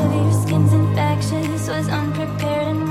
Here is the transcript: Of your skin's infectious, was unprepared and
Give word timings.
Of 0.00 0.14
your 0.14 0.32
skin's 0.32 0.72
infectious, 0.72 1.68
was 1.68 1.88
unprepared 1.88 2.68
and 2.68 2.89